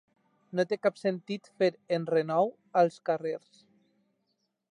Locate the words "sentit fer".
1.01-1.69